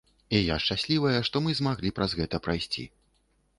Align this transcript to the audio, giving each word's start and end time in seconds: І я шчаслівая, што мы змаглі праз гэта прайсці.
І 0.37 0.37
я 0.37 0.55
шчаслівая, 0.63 1.19
што 1.29 1.43
мы 1.47 1.55
змаглі 1.61 1.93
праз 2.01 2.17
гэта 2.23 2.43
прайсці. 2.47 2.89